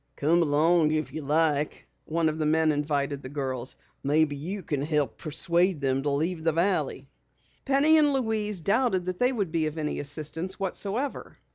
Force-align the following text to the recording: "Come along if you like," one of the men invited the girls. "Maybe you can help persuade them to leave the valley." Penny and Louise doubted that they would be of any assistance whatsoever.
"Come 0.15 0.41
along 0.41 0.89
if 0.89 1.13
you 1.13 1.21
like," 1.21 1.85
one 2.05 2.27
of 2.27 2.39
the 2.39 2.45
men 2.47 2.71
invited 2.71 3.21
the 3.21 3.29
girls. 3.29 3.75
"Maybe 4.03 4.35
you 4.35 4.63
can 4.63 4.81
help 4.81 5.19
persuade 5.19 5.79
them 5.79 6.01
to 6.01 6.09
leave 6.09 6.43
the 6.43 6.51
valley." 6.51 7.07
Penny 7.65 7.99
and 7.99 8.11
Louise 8.11 8.61
doubted 8.61 9.05
that 9.05 9.19
they 9.19 9.31
would 9.31 9.51
be 9.51 9.67
of 9.67 9.77
any 9.77 9.99
assistance 9.99 10.59
whatsoever. 10.59 11.37